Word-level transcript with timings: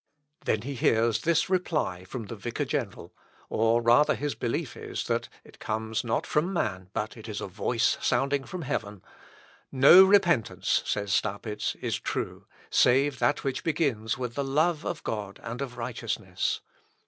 Then 0.45 0.63
he 0.63 0.73
hears 0.73 1.21
this 1.21 1.47
reply 1.47 2.05
from 2.05 2.25
the 2.25 2.35
vicar 2.35 2.65
general, 2.65 3.13
or 3.49 3.83
rather 3.83 4.15
his 4.15 4.33
belief 4.33 4.75
is, 4.75 5.05
that 5.05 5.29
it 5.43 5.59
comes 5.59 6.03
not 6.03 6.25
from 6.25 6.51
man, 6.51 6.89
but 6.93 7.15
is 7.29 7.39
a 7.39 7.45
voice 7.45 7.99
sounding 8.01 8.43
from 8.45 8.63
heaven. 8.63 9.03
"No 9.71 10.03
repentance," 10.03 10.81
says 10.87 11.13
Staupitz, 11.13 11.75
"is 11.81 11.99
true, 11.99 12.47
save 12.71 13.19
that 13.19 13.43
which 13.43 13.63
begins 13.63 14.17
with 14.17 14.33
the 14.33 14.43
love 14.43 14.87
of 14.87 15.03
God 15.03 15.39
and 15.43 15.61
of 15.61 15.77
righteousness. 15.77 16.61